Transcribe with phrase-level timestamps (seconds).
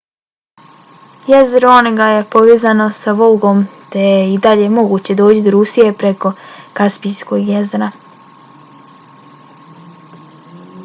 [1.31, 3.59] jezero onega je povezano i s volgom
[3.95, 6.31] te je i dalje moguće doći do rusije preko
[6.79, 7.91] kaspijskog jezera